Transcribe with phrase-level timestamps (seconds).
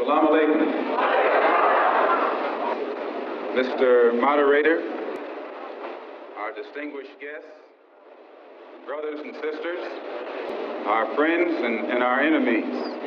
[0.00, 0.60] Salam alaikum.
[3.52, 4.18] Mr.
[4.18, 4.80] Moderator,
[6.38, 7.46] our distinguished guests,
[8.86, 9.84] brothers and sisters,
[10.86, 13.00] our friends and, and our enemies.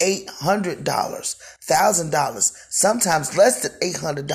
[0.00, 1.36] $800,
[1.68, 4.26] $1,000, sometimes less than $800.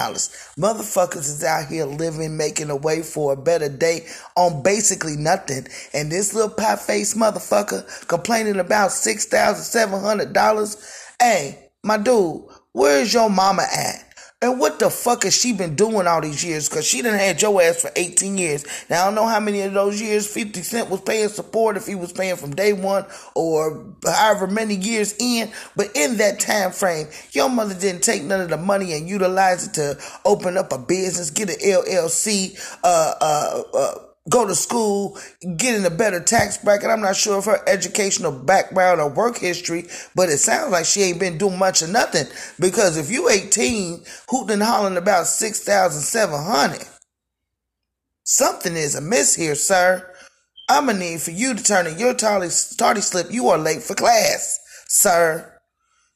[0.58, 4.06] Motherfuckers is out here living, making a way for a better day
[4.36, 5.68] on basically nothing.
[5.94, 10.76] And this little pie faced motherfucker complaining about $6,700.
[11.20, 14.13] Hey, my dude, where's your mama at?
[14.44, 16.68] And what the fuck has she been doing all these years?
[16.68, 18.66] Cause she done had your ass for 18 years.
[18.90, 21.88] Now I don't know how many of those years 50 Cent was paying support, if
[21.88, 23.06] he was paying from day one
[23.36, 25.50] or however many years in.
[25.78, 29.66] But in that time frame, your mother didn't take none of the money and utilize
[29.66, 33.96] it to open up a business, get an LLC, uh, uh, uh,
[34.30, 35.18] go to school,
[35.58, 36.90] get in a better tax bracket.
[36.90, 39.86] I'm not sure of her educational background or work history,
[40.16, 42.28] but it sounds like she ain't been doing much of nothing.
[42.60, 46.88] Because if you 18, hooting and hollering about 6,700,
[48.24, 50.10] something is amiss here, sir.
[50.70, 53.32] I'm gonna need for you to turn in your tardy, tardy slip.
[53.32, 55.50] You are late for class, sir.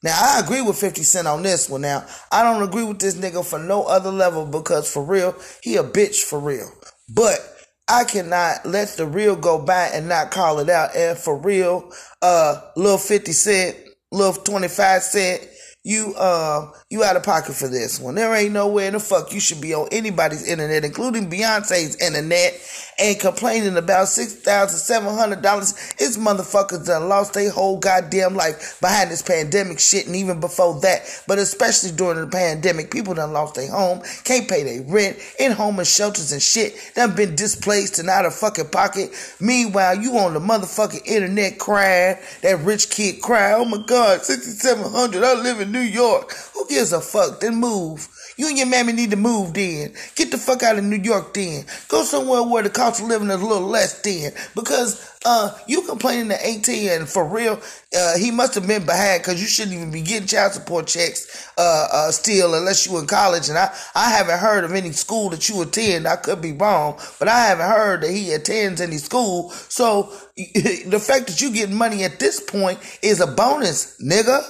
[0.02, 1.80] Now, I agree with 50 Cent on this one.
[1.82, 5.76] Now, I don't agree with this nigga for no other level because for real, he
[5.76, 6.70] a bitch for real.
[7.08, 7.57] But
[7.88, 10.94] I cannot let the real go by and not call it out.
[10.94, 11.90] And for real,
[12.20, 13.76] uh, little 50 cent,
[14.12, 15.48] little 25 cent,
[15.84, 18.14] you uh you out of pocket for this one.
[18.14, 22.60] There ain't nowhere in the fuck you should be on anybody's internet, including Beyonce's internet,
[22.98, 25.74] and complaining about six thousand seven hundred dollars.
[25.98, 30.80] It's motherfuckers that lost their whole goddamn life behind this pandemic shit, and even before
[30.80, 31.22] that.
[31.26, 35.52] But especially during the pandemic, people done lost their home, can't pay their rent, in
[35.52, 36.74] homeless shelters and shit.
[36.94, 39.10] Done been displaced and out of fucking pocket.
[39.40, 44.50] Meanwhile, you on the motherfucking internet crying, that rich kid crying, oh my god, sixty
[44.50, 45.22] seven hundred.
[45.22, 46.32] I live in New York.
[46.54, 47.40] Who gives a fuck?
[47.40, 48.08] Then move.
[48.38, 49.92] You and your mammy need to move then.
[50.14, 51.64] Get the fuck out of New York then.
[51.88, 54.32] Go somewhere where the cost of living is a little less then.
[54.54, 57.60] Because uh, you complaining to 18 and for real,
[57.98, 61.50] uh, he must have been behind because you shouldn't even be getting child support checks
[61.58, 63.48] uh, uh, still unless you in college.
[63.48, 66.06] And I, I haven't heard of any school that you attend.
[66.06, 69.50] I could be wrong, but I haven't heard that he attends any school.
[69.50, 74.48] So the fact that you get money at this point is a bonus, nigga.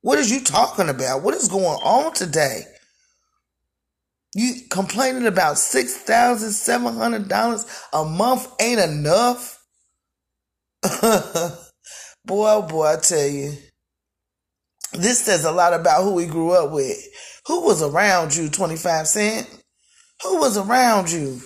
[0.00, 1.22] What is you talking about?
[1.22, 2.62] What is going on today?
[4.38, 9.60] You complaining about six thousand seven hundred dollars a month ain't enough?
[12.24, 13.54] boy, oh boy, I tell you.
[14.92, 16.96] This says a lot about who we grew up with.
[17.48, 19.64] Who was around you, 25 Cent?
[20.22, 21.40] Who was around you?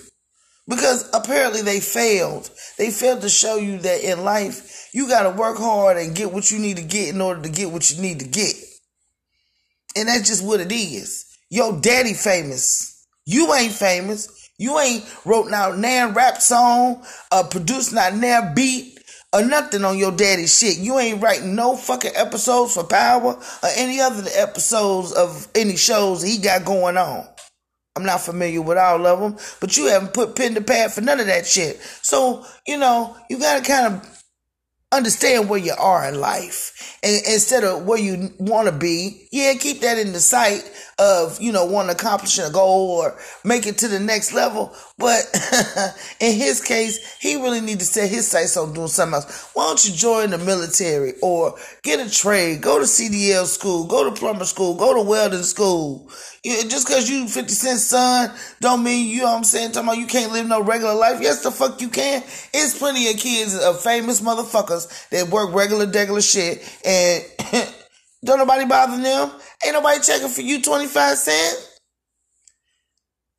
[0.67, 2.51] Because apparently they failed.
[2.77, 6.31] They failed to show you that in life, you got to work hard and get
[6.31, 8.53] what you need to get in order to get what you need to get.
[9.95, 11.32] And that's just what it is.
[11.53, 13.05] Yo, daddy famous.
[13.27, 14.49] You ain't famous.
[14.57, 18.97] You ain't wrote now nan rap song, uh, produced not nan beat,
[19.31, 20.79] or nothing on your daddy shit.
[20.79, 26.23] You ain't writing no fucking episodes for Power or any other episodes of any shows
[26.23, 27.23] he got going on.
[27.95, 31.01] I'm not familiar with all of them, but you haven't put pen to pad for
[31.01, 31.79] none of that shit.
[32.01, 34.23] So, you know, you gotta kind of
[34.93, 39.53] understand where you are in life and instead of where you want to be yeah
[39.55, 40.63] keep that in the sight
[40.99, 44.73] of you know wanting to accomplish a goal or make it to the next level
[44.97, 45.21] but
[46.19, 49.65] in his case he really need to set his sights on doing something else why
[49.65, 54.19] don't you join the military or get a trade go to cdl school go to
[54.19, 56.09] plumber school go to welding school
[56.43, 59.97] just because you 50 Cent son don't mean, you know what I'm saying, talking about
[59.97, 61.21] you can't live no regular life.
[61.21, 62.21] Yes, the fuck you can.
[62.53, 67.23] It's plenty of kids of famous motherfuckers that work regular, regular shit and
[68.23, 69.31] don't nobody bother them.
[69.63, 71.69] Ain't nobody checking for you 25 Cent.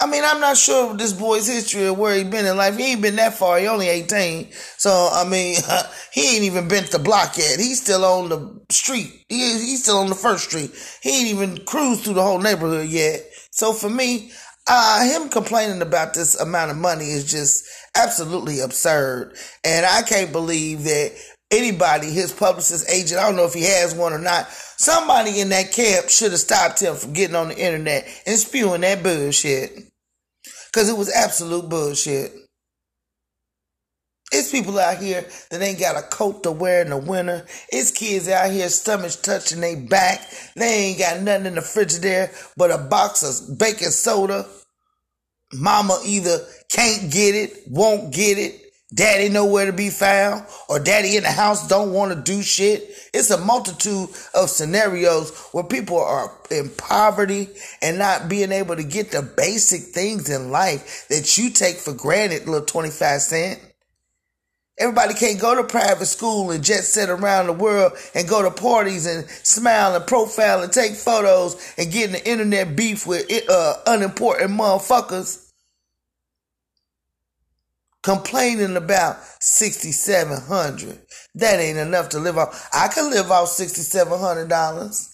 [0.01, 2.77] I mean, I'm not sure of this boy's history of where he been in life.
[2.77, 3.59] He ain't been that far.
[3.59, 4.51] He only 18.
[4.77, 5.57] So, I mean,
[6.13, 7.59] he ain't even been to the block yet.
[7.59, 9.25] He's still on the street.
[9.29, 10.73] He, he's still on the first street.
[11.01, 13.25] He ain't even cruised through the whole neighborhood yet.
[13.53, 14.33] So for me,
[14.67, 17.65] uh, him complaining about this amount of money is just
[17.97, 19.37] absolutely absurd.
[19.63, 21.13] And I can't believe that
[21.55, 25.49] anybody, his publicist agent, I don't know if he has one or not, somebody in
[25.51, 29.73] that camp should have stopped him from getting on the internet and spewing that bullshit.
[30.73, 32.33] Cause it was absolute bullshit.
[34.33, 37.47] It's people out here that ain't got a coat to wear in the winter.
[37.69, 40.29] It's kids out here stomachs touching their back.
[40.57, 44.47] They ain't got nothing in the Frigidaire but a box of baking soda.
[45.53, 48.61] Mama either can't get it, won't get it,
[48.93, 52.91] daddy nowhere to be found, or daddy in the house don't want to do shit.
[53.13, 57.49] It's a multitude of scenarios where people are in poverty
[57.81, 61.93] and not being able to get the basic things in life that you take for
[61.95, 63.61] granted, little 25 cent.
[64.77, 68.51] Everybody can't go to private school and jet set around the world and go to
[68.51, 73.31] parties and smile and profile and take photos and get in the internet beef with
[73.49, 75.44] uh, unimportant motherfuckers
[78.05, 81.01] complaining about 6700
[81.35, 82.69] That ain't enough to live off.
[82.73, 85.11] I could live off $6,700.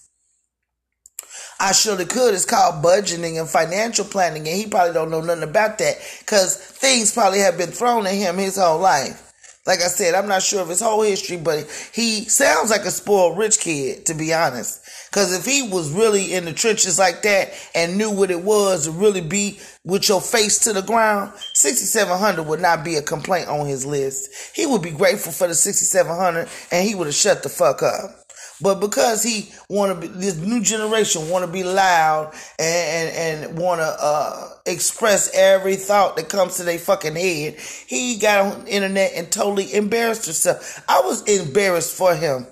[1.61, 2.35] I surely could.
[2.35, 6.57] It's called budgeting and financial planning, and he probably don't know nothing about that because
[6.57, 9.31] things probably have been thrown at him his whole life.
[9.67, 12.91] Like I said, I'm not sure of his whole history, but he sounds like a
[12.91, 14.80] spoiled rich kid, to be honest.
[15.13, 18.85] Cause if he was really in the trenches like that and knew what it was
[18.85, 23.49] to really be with your face to the ground, 6700 would not be a complaint
[23.49, 24.55] on his list.
[24.55, 28.21] He would be grateful for the 6700 and he would have shut the fuck up.
[28.63, 33.45] But because he want to be, this new generation want to be loud and, and,
[33.45, 38.55] and want to, uh, express every thought that comes to their fucking head, he got
[38.55, 40.83] on internet and totally embarrassed himself.
[40.89, 42.47] I was embarrassed for him.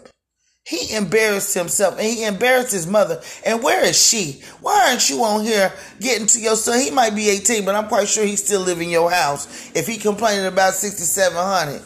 [0.69, 3.23] He embarrassed himself and he embarrassed his mother.
[3.47, 4.43] And where is she?
[4.61, 6.79] Why aren't you on here getting to your son?
[6.79, 9.71] He might be 18, but I'm quite sure he's still living in your house.
[9.75, 11.81] If he complaining about 6700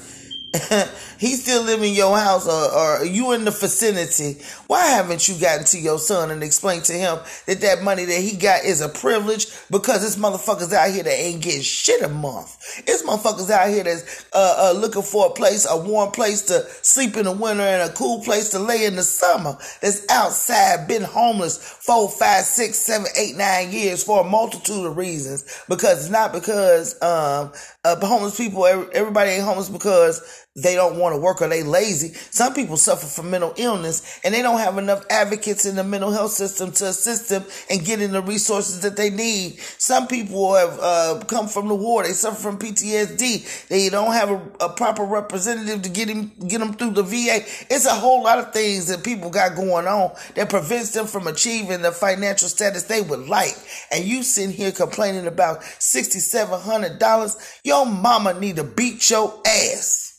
[1.18, 4.36] he still live in your house or, or you in the vicinity.
[4.66, 8.20] Why haven't you gotten to your son and explained to him that that money that
[8.20, 12.08] he got is a privilege because it's motherfuckers out here that ain't getting shit a
[12.08, 12.54] month.
[12.86, 16.60] It's motherfuckers out here that's uh, uh, looking for a place, a warm place to
[16.82, 19.56] sleep in the winter and a cool place to lay in the summer.
[19.80, 24.98] That's outside, been homeless four, five, six, seven, eight, nine years for a multitude of
[24.98, 25.44] reasons.
[25.66, 27.52] Because it's not because um,
[27.84, 32.12] uh, homeless people, everybody ain't homeless because they don't want to work or they lazy.
[32.30, 36.10] Some people suffer from mental illness and they don't have enough advocates in the mental
[36.10, 39.58] health system to assist them in getting the resources that they need.
[39.78, 42.02] Some people have uh, come from the war.
[42.02, 43.68] They suffer from PTSD.
[43.68, 47.46] They don't have a, a proper representative to get him get them through the VA.
[47.70, 51.28] It's a whole lot of things that people got going on that prevents them from
[51.28, 53.56] achieving the financial status they would like.
[53.90, 57.38] And you sitting here complaining about sixty seven hundred dollars.
[57.64, 60.11] Your mama need to beat your ass.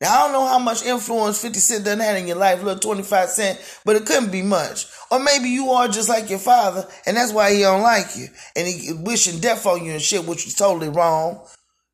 [0.00, 2.78] Now, I don't know how much influence 50 Cent done had in your life, little
[2.78, 4.86] 25 cent, but it couldn't be much.
[5.10, 8.28] Or maybe you are just like your father, and that's why he don't like you.
[8.54, 11.44] And he wishing death on you and shit, which is totally wrong.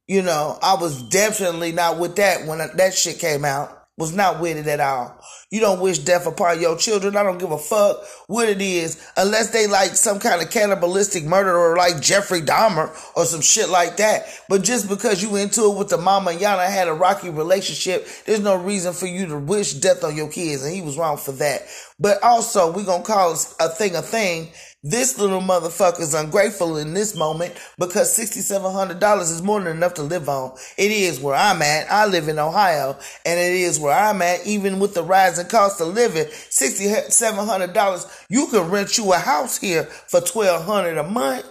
[0.07, 4.41] You know, I was definitely not with that when that shit came out was not
[4.41, 5.19] with it at all.
[5.55, 7.15] You don't wish death upon your children.
[7.15, 11.23] I don't give a fuck what it is, unless they like some kind of cannibalistic
[11.23, 14.27] murderer like Jeffrey Dahmer or some shit like that.
[14.49, 18.05] But just because you into it with the mama and y'all had a rocky relationship,
[18.27, 21.19] there's no reason for you to wish death on your kids, and he was wrong
[21.19, 21.63] for that.
[22.01, 24.49] But also, we gonna call a thing a thing
[24.87, 30.03] this little motherfucker is ungrateful in this moment because $6,700 is more than enough to
[30.03, 30.55] live on.
[30.77, 31.91] It is where I'm at.
[31.91, 34.47] I live in Ohio and it is where I'm at.
[34.47, 39.85] Even with the rising cost of living, $6,700, you can rent you a house here
[39.85, 41.47] for 1200 a month.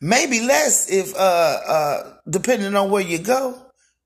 [0.00, 3.60] Maybe less if, uh, uh, depending on where you go.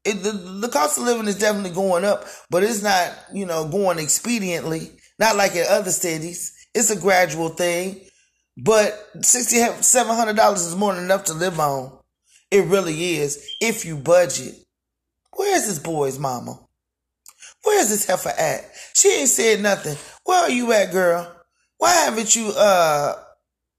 [0.04, 3.68] It, the, the cost of living is definitely going up, but it's not, you know,
[3.68, 4.92] going expediently.
[5.18, 6.54] Not like in other cities.
[6.74, 8.00] It's a gradual thing,
[8.56, 11.98] but $6,700 is more than enough to live on.
[12.50, 14.54] It really is, if you budget.
[15.36, 16.58] Where's this boy's mama?
[17.64, 18.70] Where's this heifer at?
[18.94, 19.96] She ain't said nothing.
[20.24, 21.34] Where are you at, girl?
[21.78, 23.14] Why haven't you, uh,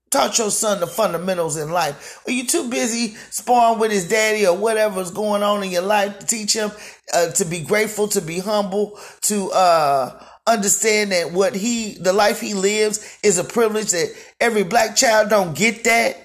[0.10, 2.22] taught your son the fundamentals in life?
[2.28, 6.20] Are you too busy sparring with his daddy or whatever's going on in your life
[6.20, 6.72] to teach him
[7.14, 12.40] uh, to be grateful, to be humble, to uh, understand that what he, the life
[12.42, 16.18] he lives is a privilege that every black child don't get that.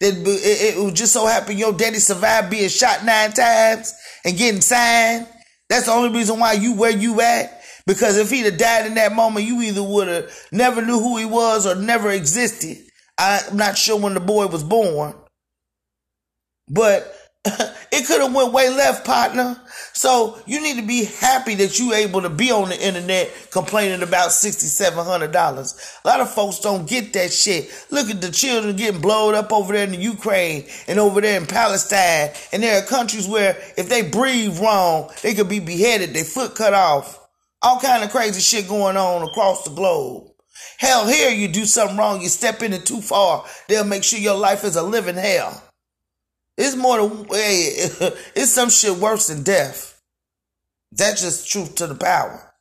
[0.00, 3.92] That it, it, just so happen your daddy survived being shot nine times
[4.24, 5.26] and getting signed.
[5.70, 7.62] That's the only reason why you where you at.
[7.86, 11.16] Because if he'd have died in that moment, you either would have never knew who
[11.16, 12.76] he was or never existed.
[13.16, 15.14] I'm not sure when the boy was born.
[16.68, 19.56] But it could have went way left, partner.
[19.92, 24.02] So you need to be happy that you able to be on the internet complaining
[24.02, 26.00] about $6,700.
[26.04, 27.70] A lot of folks don't get that shit.
[27.90, 31.40] Look at the children getting blown up over there in the Ukraine and over there
[31.40, 32.30] in Palestine.
[32.52, 36.54] And there are countries where if they breathe wrong, they could be beheaded, their foot
[36.54, 37.18] cut off.
[37.62, 40.28] All kind of crazy shit going on across the globe.
[40.78, 44.18] Hell, here you do something wrong, you step in it too far, they'll make sure
[44.18, 45.62] your life is a living hell.
[46.60, 47.72] It's more than hey,
[48.34, 49.98] it's some shit worse than death.
[50.92, 52.52] That's just truth to the power.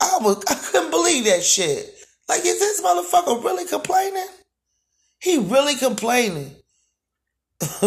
[0.00, 1.94] I was I couldn't believe that shit.
[2.26, 4.26] Like, is this motherfucker really complaining?
[5.20, 6.56] He really complaining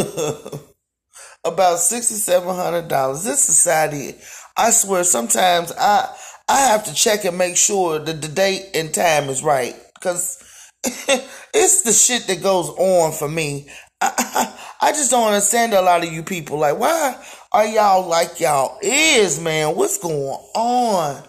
[1.43, 3.23] about sixty seven hundred dollars.
[3.23, 4.13] This society,
[4.55, 6.15] I swear, sometimes I
[6.47, 10.43] I have to check and make sure that the date and time is right because
[11.53, 13.67] it's the shit that goes on for me.
[13.99, 16.59] I, I, just don't understand a lot of you people.
[16.59, 17.15] Like, why
[17.51, 19.75] are y'all like y'all is, man?
[19.75, 20.13] What's going
[20.55, 21.23] on?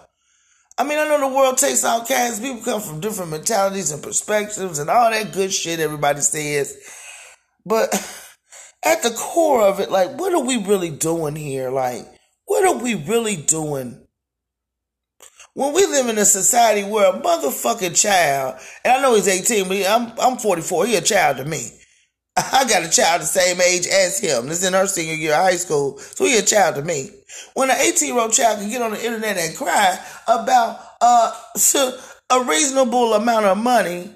[0.77, 2.41] I mean, I know the world takes outcasts.
[2.41, 6.77] People come from different mentalities and perspectives and all that good shit everybody says.
[7.65, 7.93] But
[8.85, 11.71] at the core of it, like, what are we really doing here?
[11.71, 12.07] Like,
[12.45, 14.07] what are we really doing?
[15.59, 19.67] When we live in a society where a motherfucking child, and I know he's 18,
[19.67, 21.73] but I'm, I'm 44, he a child to me.
[22.37, 24.47] I got a child the same age as him.
[24.47, 27.11] This is in her senior year of high school, so he a child to me.
[27.55, 29.99] When an 18 year old child can get on the internet and cry
[30.29, 31.33] about uh,
[32.31, 34.15] a reasonable amount of money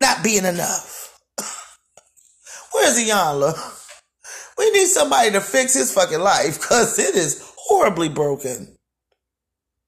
[0.00, 1.20] not being enough.
[2.72, 3.82] Where's Iyanla?
[4.58, 8.76] We need somebody to fix his fucking life because it is horribly broken.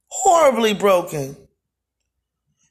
[0.08, 1.36] Horribly broken.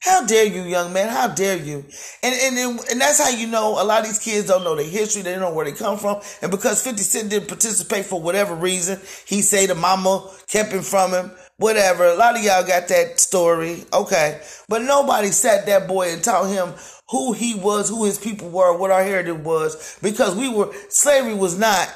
[0.06, 1.10] How dare you, young man?
[1.10, 1.84] How dare you?
[2.22, 4.86] And, and and that's how you know a lot of these kids don't know their
[4.86, 5.24] history.
[5.24, 6.22] They don't know where they come from.
[6.44, 10.84] And because 50 Cent didn't participate for whatever reason, he say the mama kept him
[10.84, 11.32] from him.
[11.58, 12.06] Whatever.
[12.06, 13.84] A lot of y'all got that story.
[13.92, 14.42] Okay.
[14.70, 16.76] But nobody sat that boy and taught him
[17.10, 19.98] who he was, who his people were, what our heritage was.
[20.02, 21.88] Because we were, slavery was not,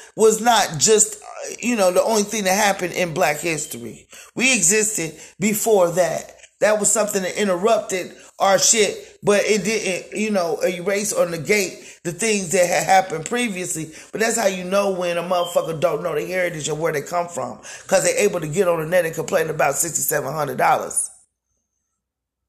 [0.16, 1.22] was not just
[1.60, 4.08] you know, the only thing that happened in black history.
[4.34, 6.32] We existed before that.
[6.60, 12.00] That was something that interrupted our shit, but it didn't, you know, erase or negate
[12.02, 13.92] the things that had happened previously.
[14.10, 17.02] But that's how you know when a motherfucker don't know the heritage of where they
[17.02, 17.58] come from.
[17.86, 21.10] Cause they're able to get on the net and complain about $6,700.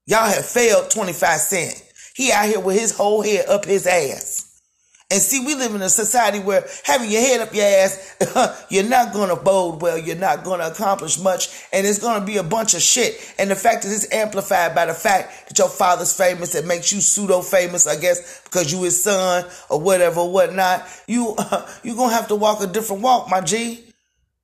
[0.06, 1.87] Y'all have failed 25 cent.
[2.18, 4.60] He out here with his whole head up his ass.
[5.08, 8.88] And see, we live in a society where having your head up your ass, you're
[8.88, 9.96] not going to bode well.
[9.96, 11.48] You're not going to accomplish much.
[11.72, 13.34] And it's going to be a bunch of shit.
[13.38, 16.92] And the fact that it's amplified by the fact that your father's famous, that makes
[16.92, 20.88] you pseudo famous, I guess, because you his son or whatever, whatnot.
[21.06, 23.87] You, uh, you're going to have to walk a different walk, my G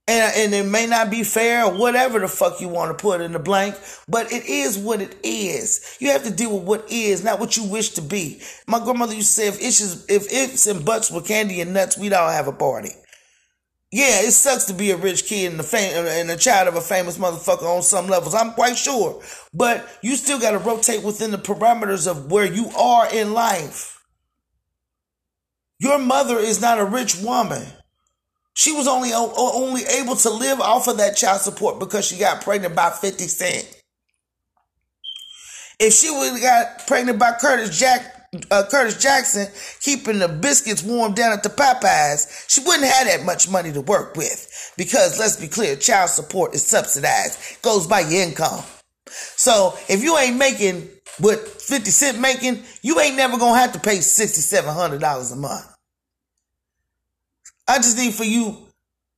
[0.07, 3.23] and, and it may not be fair or whatever the fuck you want to put
[3.23, 3.75] in the blank,
[4.07, 5.97] but it is what it is.
[5.99, 8.41] You have to deal with what is, not what you wish to be.
[8.67, 12.13] My grandmother used to say, if if ifs and buts were candy and nuts, we'd
[12.13, 12.91] all have a party.
[13.91, 16.75] Yeah, it sucks to be a rich kid and a fam- and a child of
[16.75, 18.35] a famous motherfucker on some levels.
[18.35, 19.23] I'm quite sure,
[19.55, 24.03] but you still got to rotate within the parameters of where you are in life.
[25.79, 27.65] Your mother is not a rich woman.
[28.55, 32.43] She was only only able to live off of that child support because she got
[32.43, 33.83] pregnant by 50 Cent.
[35.81, 38.15] If she would have got pregnant by Curtis Jack
[38.51, 39.47] uh, Curtis Jackson
[39.81, 43.81] keeping the biscuits warm down at the Popeyes, she wouldn't have that much money to
[43.81, 44.73] work with.
[44.77, 48.65] Because let's be clear, child support is subsidized, goes by your income.
[49.07, 50.89] So if you ain't making
[51.21, 55.74] what 50 Cent making, you ain't never gonna have to pay $6,700 a month.
[57.69, 58.65] I just need for you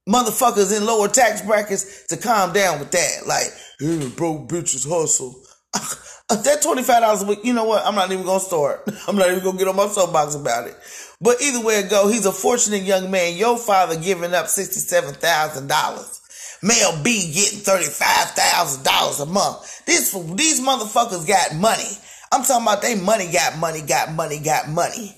[0.09, 3.26] motherfuckers in lower tax brackets to calm down with that.
[3.26, 3.49] Like,
[3.79, 5.35] hey, broke bitches hustle.
[6.29, 7.85] that $25 a week, you know what?
[7.85, 8.88] I'm not even going to start.
[9.09, 10.76] I'm not even going to get on my soapbox about it.
[11.21, 13.37] But either way it go, he's a fortunate young man.
[13.37, 16.21] Your father giving up $67,000.
[16.62, 19.85] Mel B getting $35,000 a month.
[19.87, 21.99] This, these motherfuckers got money.
[22.33, 25.15] I'm talking about they money got money, got money, got money.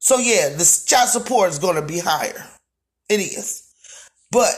[0.00, 2.44] So yeah, the child support is going to be higher.
[3.08, 3.64] It is.
[4.30, 4.52] But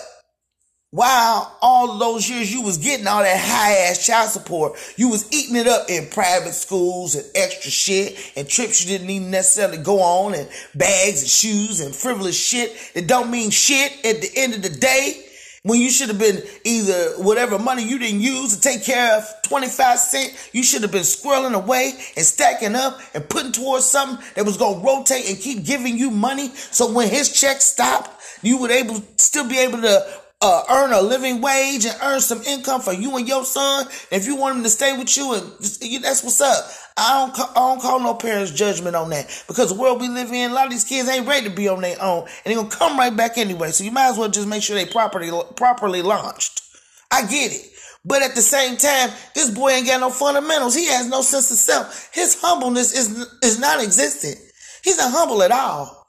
[0.93, 5.33] while all those years you was getting all that high ass child support, you was
[5.33, 9.79] eating it up in private schools and extra shit and trips you didn't even necessarily
[9.79, 14.31] go on and bags and shoes and frivolous shit that don't mean shit at the
[14.35, 15.25] end of the day
[15.63, 19.25] when you should have been either whatever money you didn't use to take care of
[19.43, 24.25] 25 cent, you should have been squirreling away and stacking up and putting towards something
[24.35, 26.49] that was going to rotate and keep giving you money.
[26.55, 28.11] So when his check stopped,
[28.43, 32.41] you would able still be able to uh, earn a living wage and earn some
[32.43, 33.87] income for you and your son.
[34.11, 36.65] If you want him to stay with you, and just, that's what's up.
[36.97, 40.33] I don't, I don't call no parents' judgment on that because the world we live
[40.33, 42.57] in, a lot of these kids ain't ready to be on their own, and they're
[42.57, 43.71] gonna come right back anyway.
[43.71, 46.63] So you might as well just make sure they properly properly launched.
[47.11, 47.67] I get it.
[48.05, 50.75] But at the same time, this boy ain't got no fundamentals.
[50.75, 52.11] He has no sense of self.
[52.13, 54.39] His humbleness is is non-existent.
[54.83, 56.07] He's not humble at all.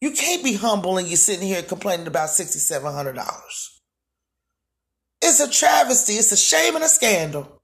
[0.00, 3.70] You can't be humble and you're sitting here complaining about $6,700.
[5.22, 6.14] It's a travesty.
[6.14, 7.59] It's a shame and a scandal.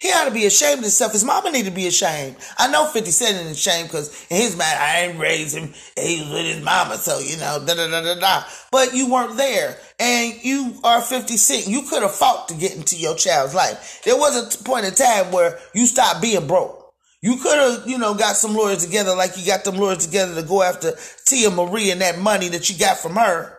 [0.00, 1.12] He ought to be ashamed of himself.
[1.12, 2.36] His mama need to be ashamed.
[2.56, 5.74] I know 50 Cent is ashamed because in his mind, I ain't raised him.
[5.96, 6.96] He was with his mama.
[6.98, 8.44] So, you know, da da da da da.
[8.70, 11.66] But you weren't there and you are 50 Cent.
[11.66, 14.02] You could have fought to get into your child's life.
[14.04, 16.76] There was a point in time where you stopped being broke.
[17.20, 20.40] You could have, you know, got some lawyers together like you got them lawyers together
[20.40, 23.57] to go after Teairra Mari and that money that you got from her.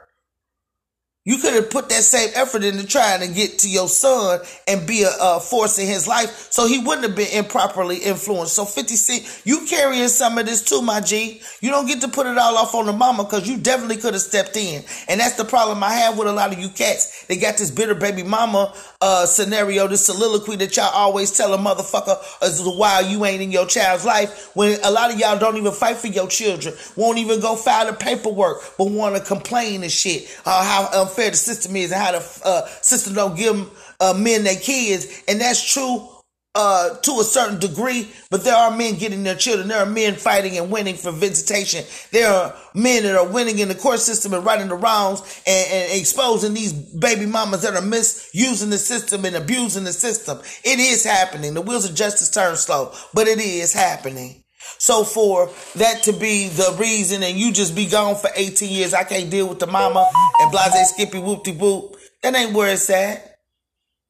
[1.25, 4.88] You could have put that same effort into trying to get to your son and
[4.88, 8.55] be a, a, force in his life so he wouldn't have been improperly influenced.
[8.55, 11.41] So 50 Cent, you carrying some of this too, my G.
[11.60, 14.13] You don't get to put it all off on the mama because you definitely could
[14.13, 14.82] have stepped in.
[15.10, 17.25] And that's the problem I have with a lot of you cats.
[17.25, 21.58] They got this bitter baby mama uh, scenario, this soliloquy that y'all always tell a
[21.58, 25.38] motherfucker as to why you ain't in your child's life when a lot of y'all
[25.38, 29.21] don't even fight for your children, won't even go file the paperwork, but want to
[29.21, 30.23] complain and shit.
[30.45, 34.43] Uh, how unfair the system is and how the uh, system don't give uh, men
[34.43, 35.24] their kids.
[35.28, 36.08] And that's true
[36.56, 39.67] uh, to a certain degree, but there are men getting their children.
[39.67, 41.86] There are men fighting and winning for visitation.
[42.12, 45.72] There are men that are winning in the court system and righting the wrongs and,
[45.72, 50.39] and exposing these baby mamas that are misusing the system and abusing the system.
[50.63, 51.54] It is happening.
[51.54, 54.38] The wheels of justice turn slow, but it is happening.
[54.77, 58.93] So for that to be the reason and you just be gone for 18 years,
[58.93, 61.95] I can't deal with the mama and blase skippy whoopty whoop.
[62.23, 63.25] That ain't where it's at.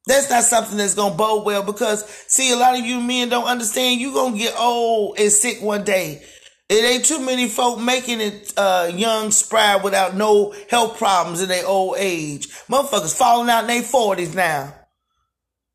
[0.06, 3.44] That's not something that's gonna bode well because see a lot of you men don't
[3.44, 6.22] understand you gonna get old and sick one day.
[6.68, 11.48] It ain't too many folk making it uh, young, spry without no health problems in
[11.48, 12.48] their old age.
[12.68, 14.74] Motherfuckers falling out in their forties now.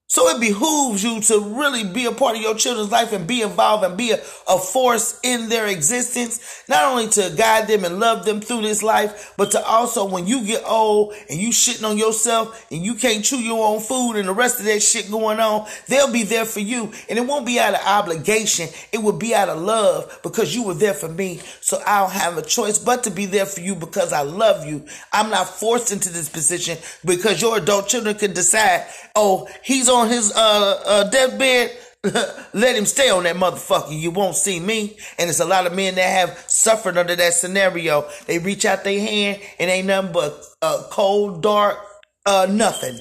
[0.08, 3.42] So it behooves you to really be a part of your children's life and be
[3.42, 8.00] involved and be a, a, force in their existence, not only to guide them and
[8.00, 11.90] love them through this life, but to also when you get old and you shitting
[11.90, 15.10] on yourself and you can't chew your own food and the rest of that shit
[15.10, 16.92] going on, they'll be there for you.
[17.10, 18.70] And it won't be out of obligation.
[18.92, 21.42] It will be out of love because you were there for me.
[21.62, 24.68] So I don't have a choice but to be there for you because I love
[24.68, 24.86] you.
[25.12, 30.10] I'm not forced into this position because your adult children can decide, oh, he's on
[30.10, 31.72] his uh, uh, deathbed,
[32.54, 34.00] let him stay on that motherfucker.
[34.00, 34.98] You won't see me.
[35.18, 38.08] And it's a lot of men that have suffered under that scenario.
[38.28, 41.78] They reach out their hand and ain't nothing but uh, cold, dark,
[42.26, 43.00] uh, nothing.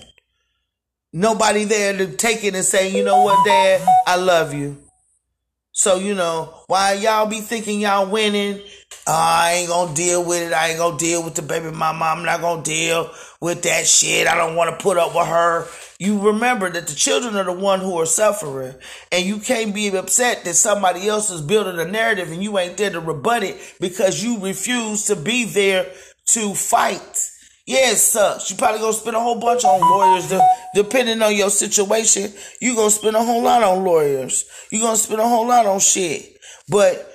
[1.13, 4.79] Nobody there to take it and say, you know what, dad, I love you.
[5.73, 8.61] So, you know, why y'all be thinking y'all winning?
[9.07, 10.55] Oh, I ain't gonna deal with it.
[10.55, 12.07] I ain't gonna deal with the baby mama.
[12.07, 14.27] I'm not gonna deal with that shit.
[14.27, 15.67] I don't want to put up with her.
[15.99, 18.75] You remember that the children are the one who are suffering,
[19.13, 22.79] and you can't be upset that somebody else is building a narrative and you ain't
[22.79, 25.87] there to rebut it because you refuse to be there
[26.29, 27.31] to fight.
[27.67, 28.51] Yeah, it sucks.
[28.51, 30.33] You probably gonna spend a whole bunch on lawyers.
[30.75, 34.47] Depending on your situation, you gonna spend a whole lot on lawyers.
[34.71, 36.39] You gonna spend a whole lot on shit.
[36.69, 37.11] But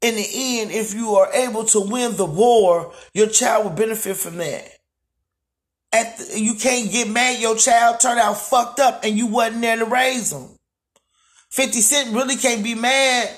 [0.00, 4.16] in the end, if you are able to win the war, your child will benefit
[4.16, 4.68] from that.
[5.92, 9.62] At the, you can't get mad your child turned out fucked up and you wasn't
[9.62, 10.56] there to raise them.
[11.50, 13.30] 50 Cent really can't be mad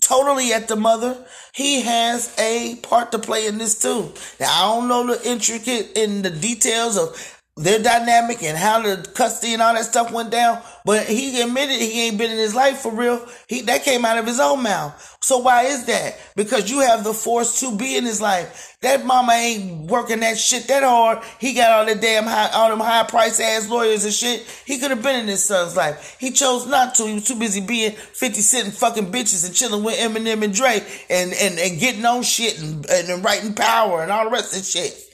[0.00, 1.24] totally at the mother.
[1.54, 4.12] He has a part to play in this too.
[4.40, 9.08] Now I don't know the intricate in the details of their dynamic and how the
[9.14, 10.60] custody and all that stuff went down.
[10.84, 13.26] But he admitted he ain't been in his life for real.
[13.48, 15.16] He that came out of his own mouth.
[15.22, 16.18] So why is that?
[16.36, 18.76] Because you have the force to be in his life.
[18.82, 21.20] That mama ain't working that shit that hard.
[21.40, 24.42] He got all the damn high, all them high price ass lawyers and shit.
[24.66, 26.16] He could have been in his son's life.
[26.20, 27.06] He chose not to.
[27.06, 30.84] He was too busy being 50 Cent fucking bitches and chilling with Eminem and Dre
[31.08, 34.62] and, and, and getting on shit and, and writing power and all the rest of
[34.62, 35.05] shit.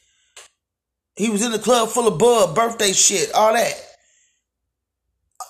[1.16, 3.74] He was in the club full of bud, birthday shit, all that.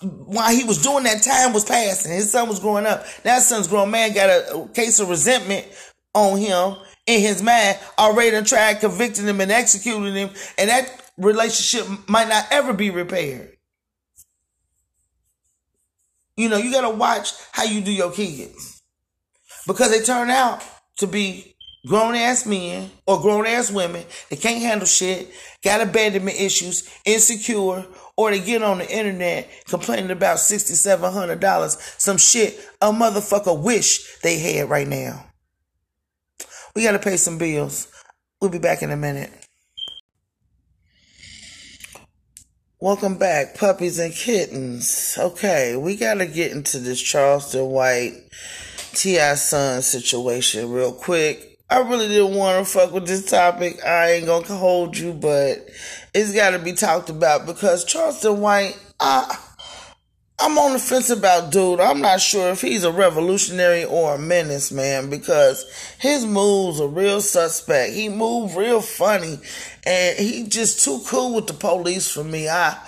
[0.02, 2.12] While he was doing that, time was passing.
[2.12, 3.04] His son was growing up.
[3.22, 5.66] That son's grown man got a case of resentment
[6.14, 12.08] on him in his mind, already tried convicting him and executing him, and that relationship
[12.08, 13.56] might not ever be repaired.
[16.36, 18.82] You know, you gotta watch how you do your kids.
[19.66, 20.62] Because they turn out
[20.98, 21.51] to be
[21.86, 25.32] grown ass men or grown ass women that can't handle shit,
[25.64, 27.84] got abandonment issues, insecure,
[28.16, 34.38] or they get on the internet complaining about $6,700, some shit a motherfucker wish they
[34.38, 35.26] had right now.
[36.74, 37.88] We gotta pay some bills.
[38.40, 39.30] We'll be back in a minute.
[42.80, 45.16] Welcome back, puppies and kittens.
[45.18, 48.14] Okay, we gotta get into this Charleston White
[48.94, 49.34] T.I.
[49.34, 53.82] Son situation real quick I really didn't want to fuck with this topic.
[53.82, 55.70] I ain't gonna hold you, but
[56.12, 59.38] it's got to be talked about because Charleston White, I,
[60.38, 61.80] I'm on the fence about dude.
[61.80, 65.64] I'm not sure if he's a revolutionary or a menace, man, because
[65.98, 67.94] his moves are real suspect.
[67.94, 69.38] He moved real funny,
[69.86, 72.50] and he just too cool with the police for me.
[72.50, 72.86] I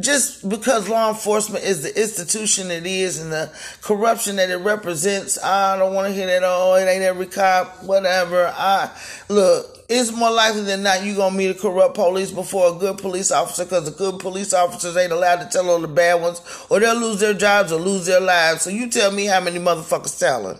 [0.00, 5.42] just because law enforcement is the institution it is and the corruption that it represents,
[5.42, 6.42] I don't want to hear that.
[6.44, 8.46] Oh, it ain't every cop, whatever.
[8.46, 8.90] I
[9.28, 9.74] look.
[9.88, 13.30] It's more likely than not you gonna meet a corrupt police before a good police
[13.30, 16.78] officer, because the good police officers ain't allowed to tell all the bad ones, or
[16.78, 18.62] they'll lose their jobs or lose their lives.
[18.62, 20.58] So you tell me how many motherfuckers telling.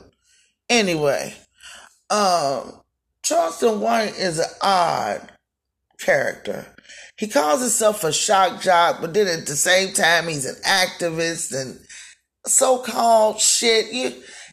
[0.71, 1.35] Anyway,
[2.09, 2.73] um,
[3.23, 5.31] Charleston White is an odd
[5.99, 6.67] character.
[7.19, 11.53] He calls himself a shock jock, but then at the same time, he's an activist
[11.53, 11.81] and
[12.47, 13.87] so called shit.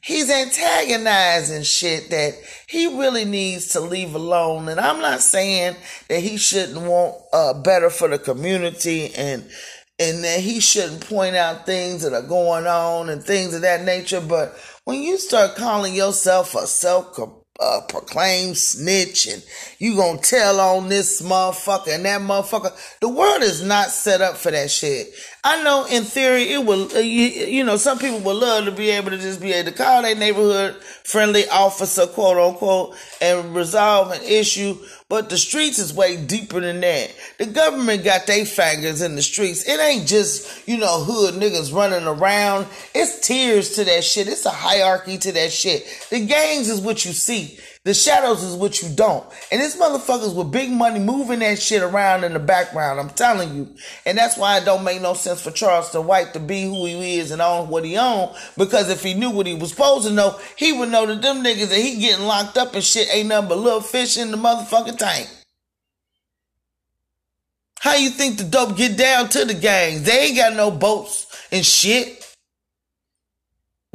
[0.03, 2.33] He's antagonizing shit that
[2.67, 4.67] he really needs to leave alone.
[4.67, 5.75] And I'm not saying
[6.09, 9.47] that he shouldn't want uh, better for the community and
[9.97, 13.85] and that he shouldn't point out things that are going on and things of that
[13.85, 14.19] nature.
[14.19, 17.15] But when you start calling yourself a self
[17.59, 19.43] uh, proclaimed snitch and
[19.79, 22.73] you gonna tell on this motherfucker and that motherfucker.
[22.99, 25.13] The world is not set up for that shit.
[25.47, 28.89] I know in theory it will, uh, you, know, some people would love to be
[28.89, 34.11] able to just be able to call their neighborhood friendly officer, quote unquote, and resolve
[34.11, 34.75] an issue.
[35.07, 37.13] But the streets is way deeper than that.
[37.37, 39.69] The government got their fingers in the streets.
[39.69, 42.65] It ain't just, you know, hood niggas running around.
[42.95, 44.27] It's tiers to that shit.
[44.27, 45.85] It's a hierarchy to that shit.
[46.09, 47.59] The gangs is what you see.
[47.85, 49.23] The shadows is what you don't.
[49.51, 52.99] And this motherfuckers with big money moving that shit around in the background.
[52.99, 53.75] I'm telling you.
[54.07, 57.19] And that's why it don't make no sense for Charleston White to be who he
[57.19, 58.33] is and own what he own.
[58.57, 61.43] Because if he knew what he was supposed to know, he would know that them
[61.43, 64.37] niggas that he getting locked up and shit ain't nothing but little fish in the
[64.37, 65.29] motherfucking tank.
[67.81, 70.01] How you think the dope get down to the gangs?
[70.01, 72.24] They ain't got no boats and shit.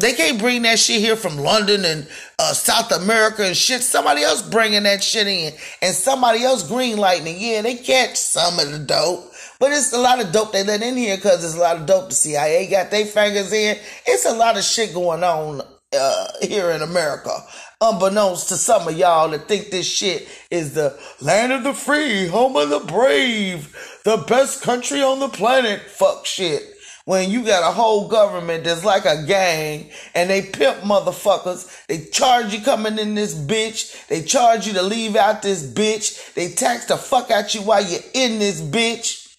[0.01, 2.09] They can't bring that shit here from London and
[2.39, 3.83] uh, South America and shit.
[3.83, 7.37] Somebody else bringing that shit in, and somebody else green lightning.
[7.39, 10.83] Yeah, they catch some of the dope, but it's a lot of dope they let
[10.83, 13.77] in here because there's a lot of dope the CIA got their fingers in.
[14.07, 15.61] It's a lot of shit going on
[15.93, 17.37] uh, here in America,
[17.83, 22.27] unbeknownst to some of y'all that think this shit is the land of the free,
[22.27, 25.83] home of the brave, the best country on the planet.
[25.83, 26.63] Fuck shit
[27.11, 31.85] when you got a whole government that's like a gang and they pimp motherfuckers.
[31.89, 34.07] They charge you coming in this bitch.
[34.07, 36.35] They charge you to leave out this bitch.
[36.35, 39.37] They tax the fuck out you while you're in this bitch.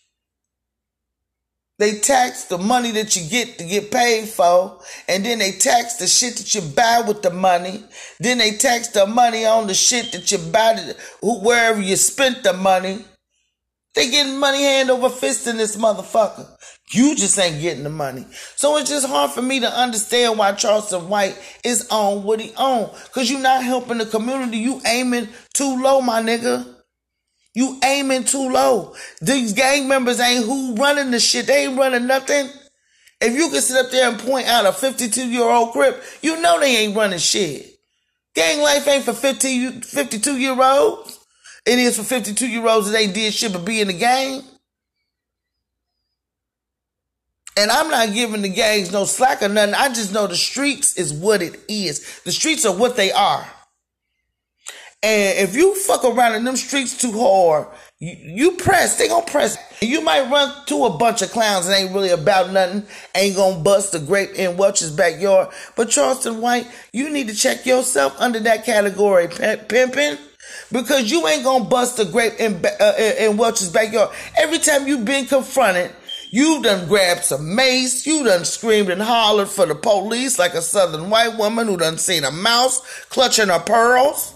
[1.79, 5.95] They tax the money that you get to get paid for, and then they tax
[5.95, 7.85] the shit that you buy with the money.
[8.19, 12.43] Then they tax the money on the shit that you buy to, wherever you spent
[12.43, 13.05] the money.
[13.93, 16.47] They getting money hand over fist in this motherfucker.
[16.93, 18.25] You just ain't getting the money.
[18.55, 22.53] So it's just hard for me to understand why Charleston White is on what he
[22.55, 22.89] on.
[23.13, 24.57] Cause you not helping the community.
[24.57, 26.65] You aiming too low, my nigga.
[27.53, 28.95] You aiming too low.
[29.21, 31.47] These gang members ain't who running the shit.
[31.47, 32.49] They ain't running nothing.
[33.19, 36.41] If you can sit up there and point out a 52 year old crip, you
[36.41, 37.67] know they ain't running shit.
[38.35, 41.19] Gang life ain't for 50, 52 year olds.
[41.65, 44.43] It is for 52 year olds that ain't did shit but be in the gang.
[47.57, 49.75] And I'm not giving the gangs no slack or nothing.
[49.75, 52.21] I just know the streets is what it is.
[52.23, 53.45] The streets are what they are.
[55.03, 57.67] And if you fuck around in them streets too hard,
[57.99, 59.57] you, you press, they gonna press.
[59.81, 63.61] You might run to a bunch of clowns that ain't really about nothing, ain't gonna
[63.61, 65.49] bust a grape in Welch's backyard.
[65.75, 70.17] But Charleston White, you need to check yourself under that category, pimping.
[70.71, 74.09] Because you ain't gonna bust a grape in, uh, in Welch's backyard.
[74.37, 75.91] Every time you've been confronted
[76.31, 78.07] you done grabbed some mace.
[78.07, 81.97] You done screamed and hollered for the police like a southern white woman who done
[81.97, 84.33] seen a mouse clutching her pearls.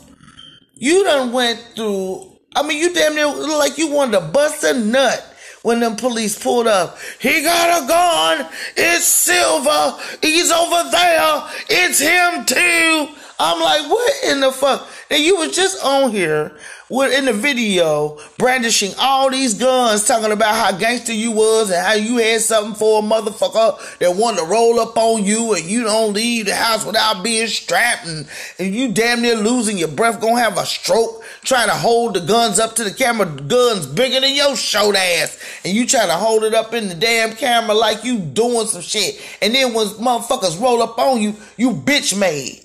[0.75, 4.73] You done went through, I mean, you damn near like you wanted to bust a
[4.73, 5.25] nut
[5.62, 6.97] when them police pulled up.
[7.19, 8.49] He got a gun.
[8.75, 9.97] It's Silver.
[10.21, 11.43] He's over there.
[11.69, 13.15] It's him too.
[13.38, 14.88] I'm like, what in the fuck?
[15.10, 16.54] And you was just on here
[16.89, 21.86] with in the video brandishing all these guns, talking about how gangster you was and
[21.86, 25.65] how you had something for a motherfucker that wanted to roll up on you and
[25.65, 29.89] you don't leave the house without being strapped and, and you damn near losing your
[29.89, 33.86] breath, gonna have a stroke trying to hold the guns up to the camera, guns
[33.86, 37.36] bigger than your short ass, and you trying to hold it up in the damn
[37.36, 39.21] camera like you doing some shit.
[39.41, 42.64] And then when motherfuckers roll up on you, you bitch made.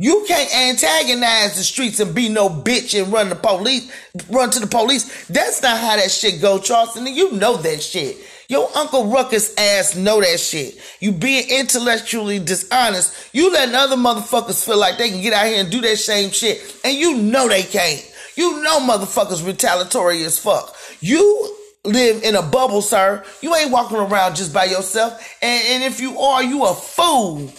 [0.00, 3.90] You can't antagonize the streets and be no bitch and run the police,
[4.30, 5.26] run to the police.
[5.26, 7.08] That's not how that shit go, Charleston.
[7.08, 8.16] You know that shit.
[8.48, 10.78] Your Uncle Ruckus ass know that shit.
[11.00, 13.34] You being intellectually dishonest.
[13.34, 16.30] You letting other motherfuckers feel like they can get out here and do that same
[16.30, 16.80] shit.
[16.84, 18.08] And you know they can't.
[18.36, 20.76] You know motherfuckers retaliatory as fuck.
[21.00, 23.24] You live in a bubble, sir.
[23.42, 25.20] You ain't walking around just by yourself.
[25.42, 27.50] And, and if you are, you a fool.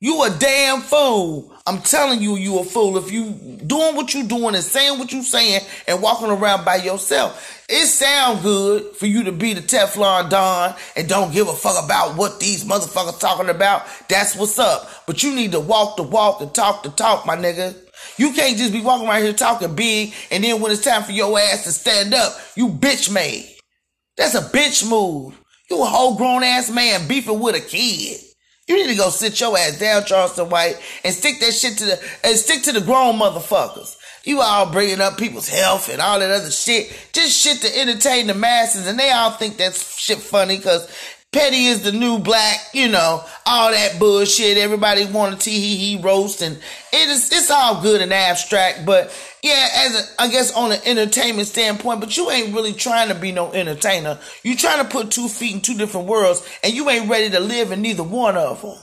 [0.00, 1.52] You a damn fool.
[1.66, 2.98] I'm telling you, you a fool.
[2.98, 3.32] If you
[3.66, 7.84] doing what you doing and saying what you saying and walking around by yourself, it
[7.86, 12.16] sound good for you to be the Teflon Don and don't give a fuck about
[12.16, 13.86] what these motherfuckers talking about.
[14.08, 14.88] That's what's up.
[15.04, 17.74] But you need to walk the walk and talk the talk, my nigga.
[18.18, 21.12] You can't just be walking around here talking big and then when it's time for
[21.12, 23.52] your ass to stand up, you bitch made.
[24.16, 25.36] That's a bitch move.
[25.68, 28.20] You a whole grown ass man beefing with a kid.
[28.68, 31.84] You need to go sit your ass down, Charleston White, and stick that shit to
[31.86, 33.96] the and stick to the grown motherfuckers.
[34.24, 38.26] You all bringing up people's health and all that other shit, just shit to entertain
[38.26, 40.86] the masses, and they all think that's shit funny because
[41.30, 44.56] Petty is the new black, you know, all that bullshit.
[44.56, 48.86] Everybody want a tee hee hee roast, and it is it's all good and abstract.
[48.86, 49.10] But
[49.42, 53.14] yeah, as a, I guess on an entertainment standpoint, but you ain't really trying to
[53.14, 54.18] be no entertainer.
[54.42, 57.40] You trying to put two feet in two different worlds, and you ain't ready to
[57.40, 58.76] live in neither one of them.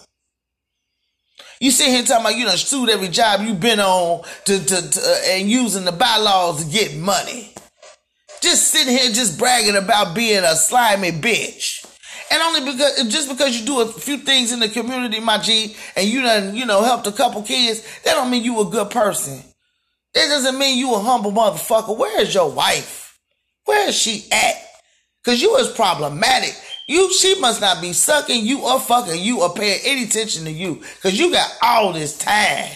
[1.59, 4.89] You sit here talking about you done sued every job you've been on to, to,
[4.89, 7.53] to uh, and using the bylaws to get money.
[8.41, 11.85] Just sitting here just bragging about being a slimy bitch.
[12.31, 15.75] And only because just because you do a few things in the community, my G,
[15.95, 18.89] and you done, you know, helped a couple kids, that don't mean you a good
[18.89, 19.41] person.
[20.15, 21.95] That doesn't mean you a humble motherfucker.
[21.95, 23.19] Where is your wife?
[23.65, 24.55] Where is she at?
[25.25, 26.55] Cause you is problematic.
[26.87, 30.51] You, she must not be sucking you or fucking you or paying any attention to
[30.51, 30.83] you.
[31.01, 32.71] Cause you got all this time.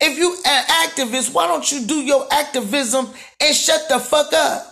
[0.00, 3.08] If you an activist, why don't you do your activism
[3.40, 4.66] and shut the fuck up?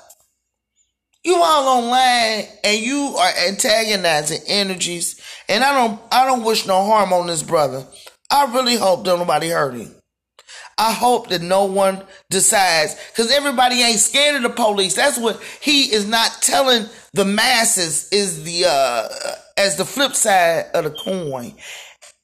[1.24, 5.20] You all online and you are antagonizing energies.
[5.48, 7.86] And I don't I don't wish no harm on this brother.
[8.30, 9.99] I really hope that nobody hurt him.
[10.80, 14.94] I hope that no one decides because everybody ain't scared of the police.
[14.94, 19.06] That's what he is not telling the masses is the uh
[19.58, 21.52] as the flip side of the coin.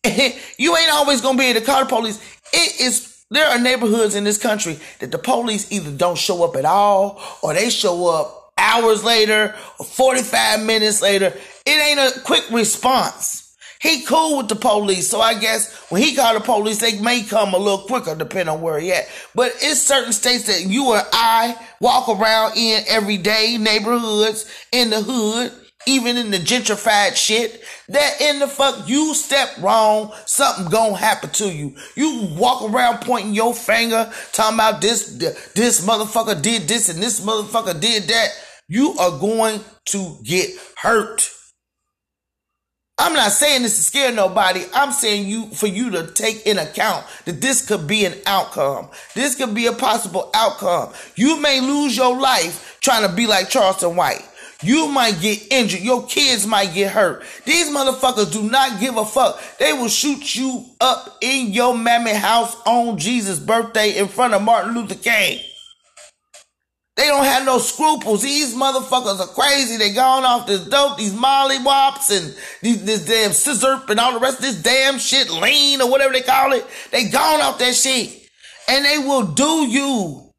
[0.57, 2.19] you ain't always gonna be able to call the police.
[2.55, 6.57] It is there are neighborhoods in this country that the police either don't show up
[6.57, 11.31] at all or they show up hours later or 45 minutes later.
[11.67, 13.46] It ain't a quick response.
[13.81, 17.23] He cool with the police, so I guess when he called the police, they may
[17.23, 19.07] come a little quicker depending on where he at.
[19.35, 24.91] But it's certain states that you and I walk around in every day, neighborhoods, in
[24.91, 25.53] the hood,
[25.87, 31.31] even in the gentrified shit, that in the fuck you step wrong, something gonna happen
[31.31, 31.77] to you.
[31.95, 35.17] You walk around pointing your finger, talking about this,
[35.55, 38.29] this motherfucker did this and this motherfucker did that.
[38.69, 41.31] You are going to get hurt.
[42.99, 44.65] I'm not saying this to scare nobody.
[44.73, 48.89] I'm saying you for you to take in account that this could be an outcome.
[49.15, 50.95] This could be a possible outcome.
[51.15, 54.27] You may lose your life trying to be like Charleston White.
[54.63, 55.83] You might get injured.
[55.83, 57.23] Your kids might get hurt.
[57.45, 59.39] These motherfuckers do not give a fuck.
[59.59, 64.41] They will shoot you up in your mammy house on Jesus' birthday in front of
[64.41, 65.41] Martin Luther King.
[66.97, 68.23] They don't have no scruples.
[68.23, 69.77] These motherfuckers are crazy.
[69.77, 74.15] They gone off this dope, these molly wops and these, this damn scissor and all
[74.15, 76.67] the rest of this damn shit, lean or whatever they call it.
[76.91, 78.29] They gone off that shit.
[78.69, 80.33] And they will do you.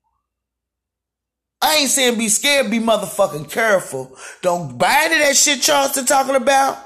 [1.62, 4.15] I ain't saying be scared, be motherfucking careful.
[4.41, 6.78] Don't buy into that shit Charleston talking about.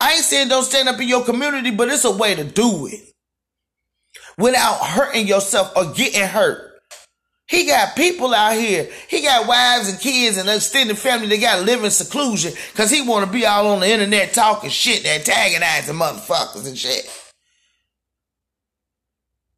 [0.00, 2.86] I ain't saying don't stand up in your community, but it's a way to do
[2.86, 3.00] it.
[4.36, 6.73] Without hurting yourself or getting hurt.
[7.46, 8.88] He got people out here.
[9.08, 12.90] He got wives and kids and extended family that got to live in seclusion because
[12.90, 17.10] he want to be all on the internet talking shit, and antagonizing motherfuckers and shit.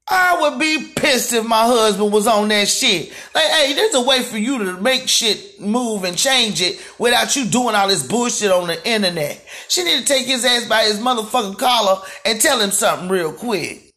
[0.08, 3.12] I would be pissed if my husband was on that shit.
[3.34, 7.34] Like, hey, there's a way for you to make shit move and change it without
[7.34, 9.44] you doing all this bullshit on the internet.
[9.68, 13.32] She need to take his ass by his motherfucking collar and tell him something real
[13.32, 13.90] quick.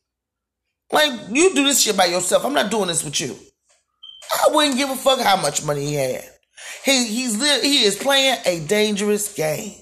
[0.91, 2.43] Like, you do this shit by yourself.
[2.43, 3.35] I'm not doing this with you.
[4.31, 6.23] I wouldn't give a fuck how much money he had.
[6.85, 9.75] He he's he is playing a dangerous game.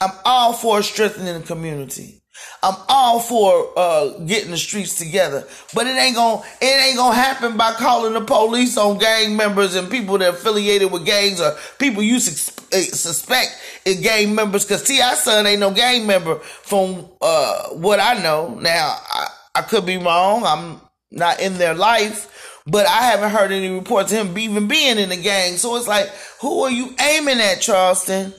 [0.00, 2.22] I'm all for strengthening the community.
[2.62, 7.14] I'm all for uh, getting the streets together, but it ain't gonna it ain't gonna
[7.14, 11.40] happen by calling the police on gang members and people that are affiliated with gangs
[11.40, 14.64] or people you eh, suspect is gang members.
[14.64, 15.14] Cause T.I.
[15.14, 18.54] son ain't no gang member from uh, what I know.
[18.60, 20.44] Now I, I could be wrong.
[20.44, 24.98] I'm not in their life, but I haven't heard any reports of him even being
[24.98, 25.56] in the gang.
[25.56, 26.08] So it's like,
[26.40, 28.34] who are you aiming at, Charleston?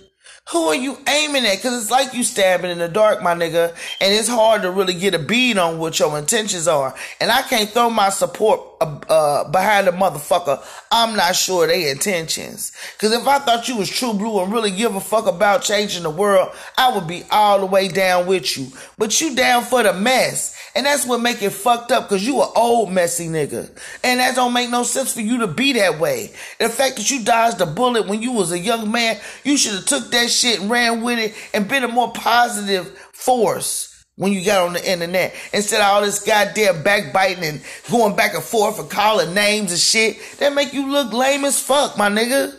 [0.51, 1.61] Who are you aiming at?
[1.61, 3.69] Cause it's like you stabbing in the dark, my nigga.
[4.01, 6.93] And it's hard to really get a bead on what your intentions are.
[7.21, 10.61] And I can't throw my support uh, uh, behind a motherfucker.
[10.91, 12.73] I'm not sure they intentions.
[12.99, 16.03] Cause if I thought you was true blue and really give a fuck about changing
[16.03, 18.67] the world, I would be all the way down with you.
[18.97, 20.59] But you down for the mess.
[20.75, 23.69] And that's what make it fucked up because you an old messy nigga.
[24.03, 26.31] And that don't make no sense for you to be that way.
[26.59, 29.73] The fact that you dodged a bullet when you was a young man, you should
[29.73, 34.31] have took that shit and ran with it and been a more positive force when
[34.31, 35.35] you got on the internet.
[35.53, 39.79] Instead of all this goddamn backbiting and going back and forth and calling names and
[39.79, 42.53] shit, that make you look lame as fuck, my nigga.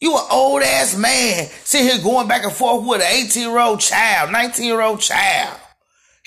[0.00, 3.58] You an old ass man sitting here going back and forth with an 18 year
[3.58, 5.58] old child, 19 year old child.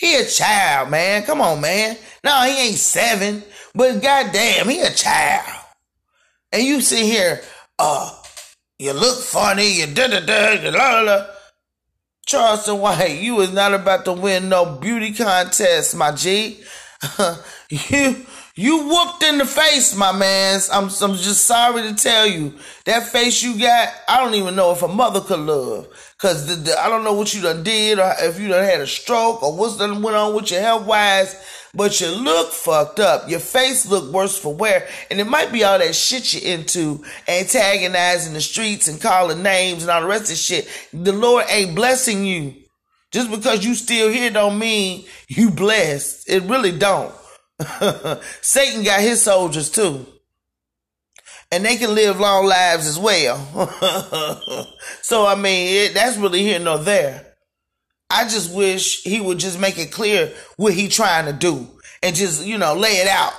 [0.01, 1.21] He a child, man.
[1.23, 1.95] Come on, man.
[2.23, 3.43] No, he ain't seven,
[3.75, 5.45] but goddamn, he a child.
[6.51, 7.43] And you sit here,
[7.77, 8.11] uh,
[8.79, 11.27] You look funny, you da da da, la la.
[12.25, 16.61] Charleston White, you is not about to win no beauty contest, my G.
[17.69, 20.59] you you whooped in the face, my man.
[20.73, 22.53] I'm, I'm just sorry to tell you.
[22.85, 25.87] That face you got, I don't even know if a mother could love.
[26.17, 28.81] Cause the, the, I don't know what you done did or if you done had
[28.81, 31.35] a stroke or what's done went on with your health wise,
[31.73, 33.29] but you look fucked up.
[33.29, 34.85] Your face look worse for wear.
[35.09, 39.83] And it might be all that shit you into, antagonizing the streets and calling names
[39.83, 40.67] and all the rest of shit.
[40.91, 42.55] The Lord ain't blessing you.
[43.11, 46.29] Just because you still here don't mean you blessed.
[46.29, 47.13] It really don't.
[48.41, 50.05] Satan got his soldiers too.
[51.51, 53.37] And they can live long lives as well.
[55.01, 57.35] so, I mean, it, that's really here nor there.
[58.09, 61.67] I just wish he would just make it clear what he trying to do
[62.01, 63.33] and just, you know, lay it out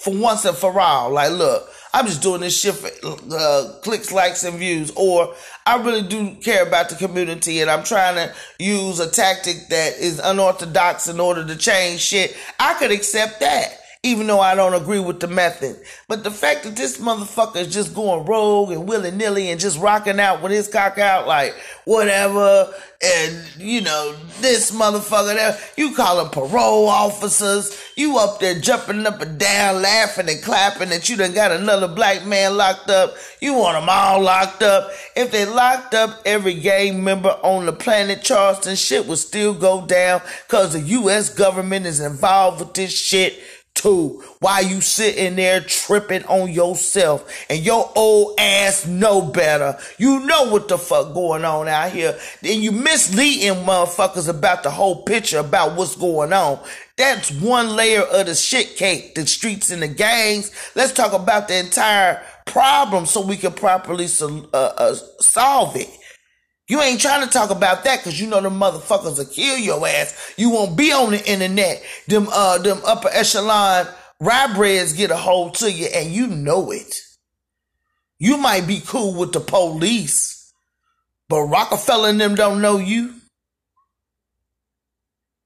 [0.00, 1.10] for once and for all.
[1.10, 2.90] Like, look, I'm just doing this shit for
[3.32, 5.32] uh, clicks, likes, and views, or
[5.64, 9.98] I really do care about the community and I'm trying to use a tactic that
[9.98, 12.36] is unorthodox in order to change shit.
[12.58, 15.76] I could accept that even though I don't agree with the method.
[16.08, 19.80] But the fact that this motherfucker is just going rogue and willy nilly and just
[19.80, 21.54] rocking out with his cock out like
[21.86, 22.70] whatever,
[23.02, 29.06] and you know, this motherfucker there, you call them parole officers, you up there jumping
[29.06, 33.14] up and down, laughing and clapping that you done got another black man locked up.
[33.40, 34.90] You want them all locked up.
[35.16, 39.86] If they locked up every gang member on the planet, Charleston shit would still go
[39.86, 41.30] down because the U.S.
[41.30, 43.40] government is involved with this shit
[43.84, 44.22] too.
[44.40, 49.78] Why you sitting there tripping on yourself and your old ass know better.
[49.98, 52.18] You know what the fuck going on out here.
[52.40, 56.60] Then you misleading motherfuckers about the whole picture about what's going on.
[56.96, 60.50] That's one layer of the shit cake, the streets and the gangs.
[60.74, 65.90] Let's talk about the entire problem so we can properly uh, uh, solve it.
[66.66, 69.86] You ain't trying to talk about that because you know them motherfuckers will kill your
[69.86, 70.34] ass.
[70.38, 71.82] You won't be on the internet.
[72.08, 73.86] Them uh them upper echelon
[74.20, 77.00] rye breads get a hold to you and you know it.
[78.18, 80.52] You might be cool with the police,
[81.28, 83.14] but Rockefeller and them don't know you.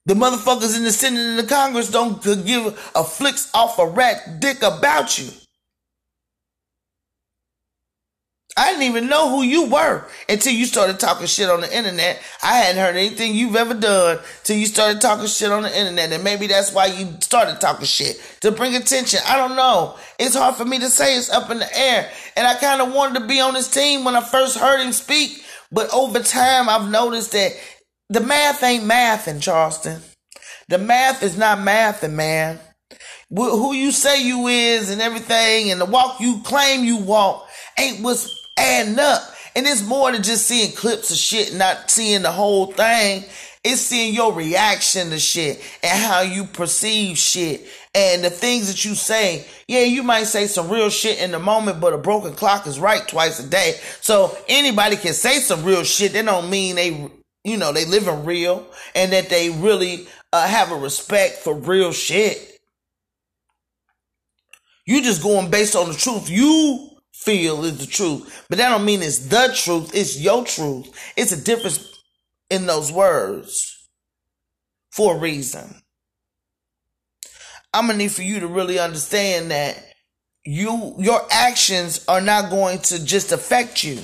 [0.07, 4.41] The motherfuckers in the Senate and the Congress don't give a flicks off a rat
[4.41, 5.29] dick about you.
[8.59, 12.21] I didn't even know who you were until you started talking shit on the internet.
[12.43, 16.13] I hadn't heard anything you've ever done till you started talking shit on the internet.
[16.13, 19.21] And maybe that's why you started talking shit to bring attention.
[19.29, 19.97] I don't know.
[20.19, 22.11] It's hard for me to say it's up in the air.
[22.37, 24.93] And I kind of wanted to be on his team when I first heard him
[24.93, 25.45] speak.
[25.71, 27.53] But over time, I've noticed that
[28.09, 30.01] the math ain't math in Charleston.
[30.69, 32.59] The math is not mathing, man.
[33.31, 37.47] Who you say you is and everything and the walk you claim you walk
[37.79, 39.23] ain't what's adding up.
[39.57, 43.25] And it's more than just seeing clips of shit, not seeing the whole thing.
[43.65, 48.85] It's seeing your reaction to shit and how you perceive shit and the things that
[48.85, 49.45] you say.
[49.67, 52.79] Yeah, you might say some real shit in the moment, but a broken clock is
[52.79, 53.75] right twice a day.
[54.01, 56.13] So anybody can say some real shit.
[56.13, 57.11] That don't mean they,
[57.43, 61.93] you know, they living real and that they really uh, have a respect for real
[61.93, 62.61] shit.
[64.87, 66.31] You just going based on the truth.
[66.31, 68.47] You feel is the truth.
[68.49, 69.91] But that don't mean it's the truth.
[69.95, 70.89] It's your truth.
[71.17, 72.03] It's a difference
[72.49, 73.89] in those words
[74.91, 75.83] for a reason.
[77.75, 79.85] I'm gonna need for you to really understand that
[80.45, 83.99] you your actions are not going to just affect you.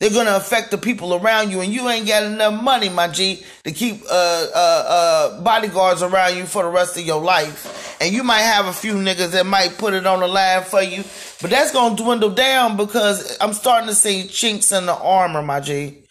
[0.00, 3.42] They're gonna affect the people around you, and you ain't got enough money, my G,
[3.62, 7.96] to keep uh, uh, uh, bodyguards around you for the rest of your life.
[8.00, 10.82] And you might have a few niggas that might put it on the line for
[10.82, 11.04] you,
[11.40, 15.60] but that's gonna dwindle down because I'm starting to see chinks in the armor, my
[15.60, 16.04] G.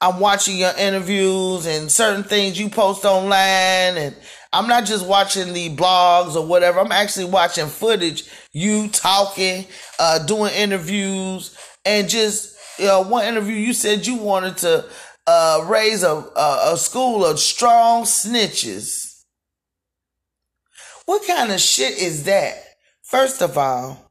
[0.00, 4.16] I'm watching your interviews and certain things you post online, and
[4.52, 6.80] I'm not just watching the blogs or whatever.
[6.80, 9.64] I'm actually watching footage, you talking,
[9.98, 14.84] uh, doing interviews, and just know, one interview you said you wanted to
[15.26, 19.24] uh, raise a, a, a school of strong snitches.
[21.06, 22.54] What kind of shit is that?
[23.02, 24.10] First of all,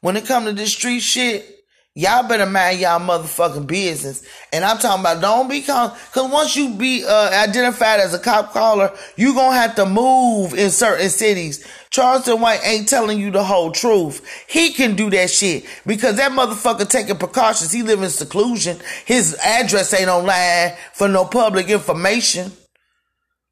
[0.00, 1.57] when it come to this street shit,
[1.98, 4.22] y'all better mind y'all motherfucking business.
[4.52, 8.52] And I'm talking about don't be cause once you be uh, identified as a cop
[8.52, 11.66] caller, you gonna have to move in certain cities.
[11.90, 14.24] Charleston White ain't telling you the whole truth.
[14.46, 17.72] He can do that shit because that motherfucker taking precautions.
[17.72, 18.78] He live in seclusion.
[19.04, 22.52] His address ain't online for no public information.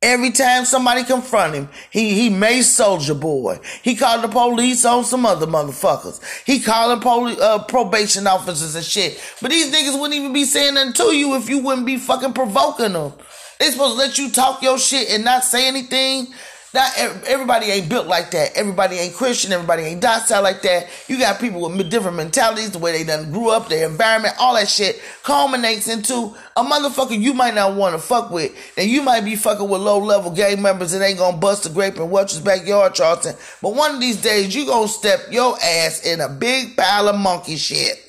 [0.02, 3.58] Every time somebody confront him, he he made Soldier Boy.
[3.82, 6.20] He called the police on some other motherfuckers.
[6.44, 9.18] He calling poli- uh, probation officers and shit.
[9.40, 12.34] But these niggas wouldn't even be saying nothing to you if you wouldn't be fucking
[12.34, 13.14] provoking them.
[13.58, 16.26] They supposed to let you talk your shit and not say anything.
[16.74, 16.90] Not
[17.26, 18.56] everybody ain't built like that.
[18.56, 19.52] Everybody ain't Christian.
[19.52, 20.88] Everybody ain't docile like that.
[21.08, 24.54] You got people with different mentalities, the way they done grew up, their environment, all
[24.54, 28.52] that shit culminates into a motherfucker you might not want to fuck with.
[28.76, 31.70] And you might be fucking with low level gang members that ain't gonna bust a
[31.70, 33.36] grape in Welch's backyard, Charleston.
[33.62, 37.16] But one of these days, you gonna step your ass in a big pile of
[37.16, 38.05] monkey shit.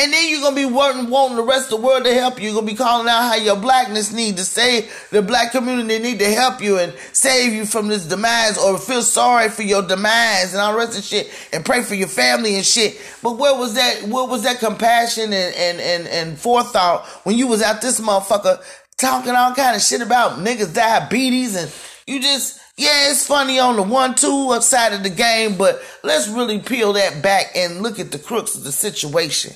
[0.00, 2.46] And then you're gonna be wanting, wanting the rest of the world to help you.
[2.46, 6.20] You're gonna be calling out how your blackness need to save the black community need
[6.20, 10.54] to help you and save you from this demise or feel sorry for your demise
[10.54, 12.98] and all the rest of shit and pray for your family and shit.
[13.22, 17.46] But where was that where was that compassion and, and, and, and forethought when you
[17.46, 18.64] was out this motherfucker
[18.96, 21.70] talking all kind of shit about niggas diabetes and
[22.06, 26.26] you just yeah, it's funny on the one two side of the game, but let's
[26.26, 29.52] really peel that back and look at the crooks of the situation.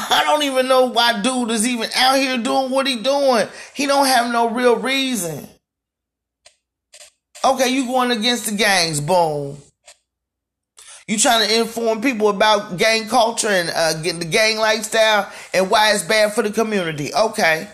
[0.10, 3.46] I don't even know why dude is even out here doing what he doing.
[3.74, 5.46] He don't have no real reason.
[7.44, 9.56] Okay, you going against the gangs, boom.
[11.06, 15.68] You trying to inform people about gang culture and uh, getting the gang lifestyle and
[15.68, 17.12] why it's bad for the community.
[17.12, 17.68] Okay.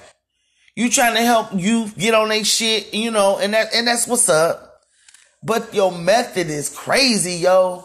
[0.75, 4.07] You trying to help you get on their shit, you know, and that and that's
[4.07, 4.81] what's up.
[5.43, 7.85] But your method is crazy, yo.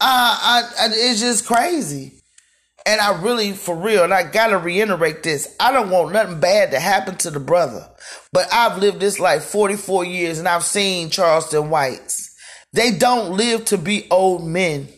[0.00, 2.19] Uh, I, I, it's just crazy.
[2.86, 6.70] And I really, for real, and I gotta reiterate this, I don't want nothing bad
[6.70, 7.88] to happen to the brother.
[8.32, 12.34] But I've lived this life 44 years and I've seen Charleston Whites.
[12.72, 14.88] They don't live to be old men.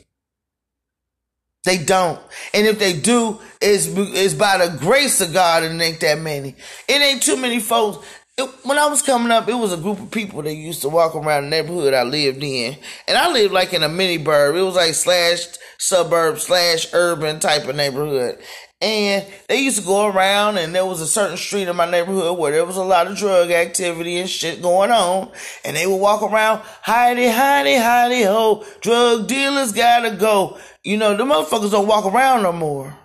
[1.65, 2.21] They don't.
[2.53, 6.57] And if they do, it's, it's by the grace of God and ain't that many.
[6.89, 8.05] It ain't too many folks.
[8.39, 10.89] It, when I was coming up, it was a group of people that used to
[10.89, 12.77] walk around the neighborhood I lived in.
[13.07, 14.57] And I lived like in a mini burb.
[14.57, 18.39] It was like slashed suburb slash urban type of neighborhood.
[18.81, 22.37] And they used to go around, and there was a certain street in my neighborhood
[22.37, 25.31] where there was a lot of drug activity and shit going on.
[25.65, 30.59] And they would walk around, hidey, hidey, hidey, ho, drug dealers gotta go.
[30.83, 32.99] You know, the motherfuckers don't walk around no more.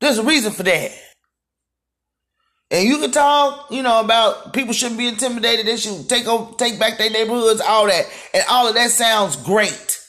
[0.00, 0.90] There's a reason for that.
[2.74, 6.56] And you can talk, you know, about people shouldn't be intimidated, they should take over,
[6.56, 8.04] take back their neighborhoods, all that.
[8.34, 10.00] And all of that sounds great.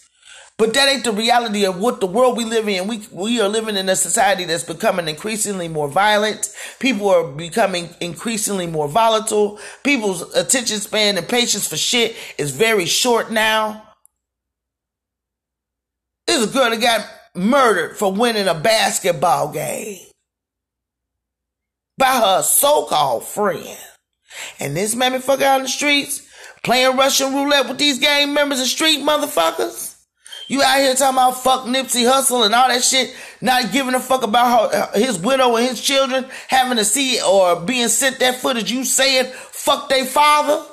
[0.58, 2.88] But that ain't the reality of what the world we live in.
[2.88, 6.50] We we are living in a society that's becoming increasingly more violent.
[6.80, 9.60] People are becoming increasingly more volatile.
[9.84, 13.84] People's attention span and patience for shit is very short now.
[16.26, 20.00] There's a girl that got murdered for winning a basketball game
[21.98, 23.78] by her so-called friend.
[24.60, 26.28] And this mammy fucker out in the streets
[26.64, 29.96] playing Russian roulette with these gang members and street motherfuckers.
[30.48, 34.00] You out here talking about fuck Nipsey Hussle and all that shit, not giving a
[34.00, 38.36] fuck about her, his widow and his children having to see or being sent that
[38.36, 38.72] footage.
[38.72, 40.64] You saying fuck their father?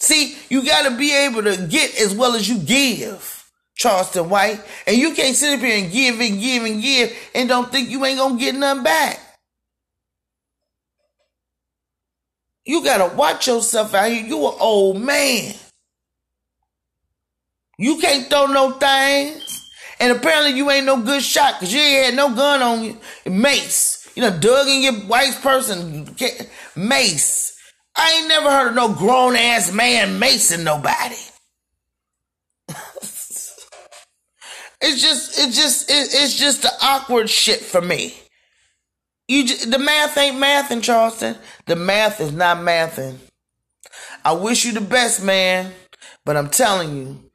[0.00, 3.39] See, you got to be able to get as well as you give,
[3.80, 4.60] Charleston White.
[4.86, 7.88] And you can't sit up here and give and give and give and don't think
[7.88, 9.18] you ain't to get nothing back.
[12.66, 14.22] You got to watch yourself out here.
[14.22, 15.54] You an old man.
[17.78, 19.66] You can't throw no things.
[19.98, 22.98] And apparently you ain't no good shot because you ain't had no gun on you.
[23.24, 24.10] Mace.
[24.14, 26.14] You know, dug in your wife's person.
[26.76, 27.56] Mace.
[27.96, 31.16] I ain't never heard of no grown ass man macing nobody.
[32.68, 33.50] it's
[34.80, 38.14] just, it's just, it's just the awkward shit for me.
[39.28, 41.36] You, just, the math ain't math in Charleston.
[41.66, 43.16] The math is not mathing.
[44.24, 45.72] I wish you the best, man,
[46.24, 47.30] but I'm telling you,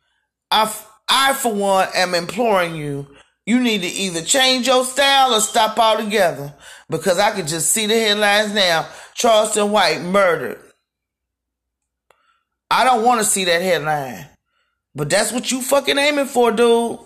[0.51, 0.73] I,
[1.07, 3.07] I for one am imploring you,
[3.45, 6.53] you need to either change your style or stop altogether
[6.89, 8.87] because I can just see the headlines now.
[9.13, 10.59] Charleston White murdered.
[12.69, 14.25] I don't want to see that headline,
[14.95, 16.99] but that's what you fucking aiming for, dude.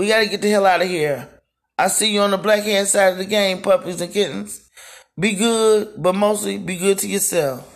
[0.00, 1.28] We gotta get the hell out of here.
[1.76, 4.66] I see you on the black hand side of the game, puppies and kittens.
[5.18, 7.69] Be good, but mostly be good to yourself.